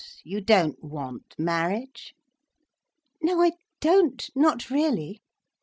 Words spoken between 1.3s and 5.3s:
marriage?" "No—I don't—not really.